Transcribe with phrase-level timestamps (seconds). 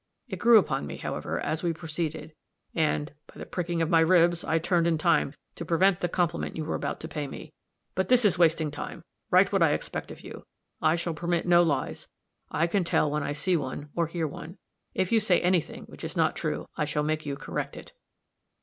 [0.27, 2.33] It grew upon me, however, as we proceeded,
[2.73, 6.55] and 'by the pricking of my ribs,' I turned in time to prevent the compliment
[6.57, 7.53] you were about to pay me.
[7.93, 9.03] But this is wasting time.
[9.29, 10.47] Write what I expect of you.
[10.81, 12.07] I shall permit no lies.
[12.49, 14.57] I can tell when I see one, or hear one.
[14.95, 17.93] If you say any thing which is not true, I shall make you correct it."